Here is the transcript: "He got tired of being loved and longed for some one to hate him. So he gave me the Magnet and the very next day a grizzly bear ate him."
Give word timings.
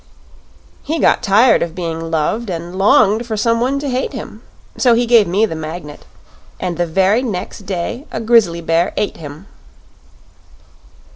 "He 0.81 0.97
got 0.97 1.21
tired 1.21 1.61
of 1.61 1.75
being 1.75 2.09
loved 2.09 2.49
and 2.49 2.75
longed 2.75 3.27
for 3.27 3.37
some 3.37 3.61
one 3.61 3.77
to 3.77 3.87
hate 3.87 4.13
him. 4.13 4.41
So 4.75 4.95
he 4.95 5.05
gave 5.05 5.27
me 5.27 5.45
the 5.45 5.53
Magnet 5.53 6.07
and 6.59 6.75
the 6.75 6.87
very 6.87 7.21
next 7.21 7.67
day 7.67 8.07
a 8.11 8.19
grizzly 8.19 8.61
bear 8.61 8.93
ate 8.97 9.17
him." 9.17 9.45